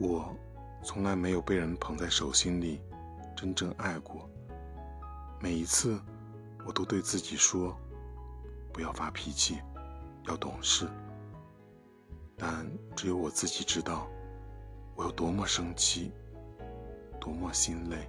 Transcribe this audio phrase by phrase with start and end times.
[0.00, 0.34] 我
[0.82, 2.80] 从来没有被人捧在手心里
[3.36, 4.26] 真正爱过。
[5.38, 6.00] 每一次
[6.66, 7.76] 我都对自己说
[8.72, 9.58] 不要发脾气
[10.26, 10.88] 要懂事。
[12.34, 12.66] 但
[12.96, 14.08] 只有我自己知道
[14.96, 16.10] 我有多么生气
[17.20, 18.08] 多么心累。